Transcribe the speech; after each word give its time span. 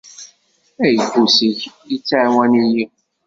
Ayeffus-ik 0.85 1.59
ittɛawan-iyi. 1.95 2.85